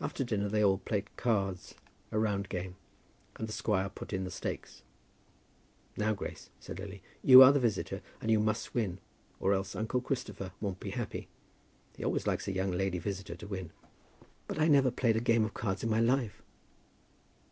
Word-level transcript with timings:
After 0.00 0.22
dinner 0.22 0.48
they 0.48 0.62
all 0.62 0.78
played 0.78 1.16
cards, 1.16 1.74
a 2.12 2.18
round 2.20 2.48
game, 2.48 2.76
and 3.34 3.48
the 3.48 3.52
squire 3.52 3.88
put 3.88 4.12
in 4.12 4.22
the 4.22 4.30
stakes. 4.30 4.84
"Now, 5.96 6.14
Grace," 6.14 6.48
said 6.60 6.78
Lily, 6.78 7.02
"you 7.24 7.42
are 7.42 7.50
the 7.50 7.58
visitor 7.58 8.02
and 8.20 8.30
you 8.30 8.38
must 8.38 8.72
win, 8.72 9.00
or 9.40 9.52
else 9.52 9.74
uncle 9.74 10.00
Christopher 10.00 10.52
won't 10.60 10.78
be 10.78 10.90
happy. 10.90 11.26
He 11.96 12.04
always 12.04 12.24
likes 12.28 12.46
a 12.46 12.52
young 12.52 12.70
lady 12.70 13.00
visitor 13.00 13.34
to 13.34 13.48
win." 13.48 13.72
"But 14.46 14.60
I 14.60 14.68
never 14.68 14.92
played 14.92 15.16
a 15.16 15.20
game 15.20 15.44
of 15.44 15.54
cards 15.54 15.82
in 15.82 15.90
my 15.90 15.98
life." 16.00 16.40